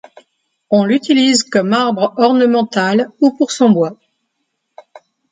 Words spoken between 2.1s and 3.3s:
ornemental ou